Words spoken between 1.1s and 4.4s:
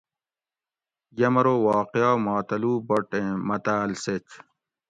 یمرو واقعا ماتلوُبٹ ایں متاۤل سیچ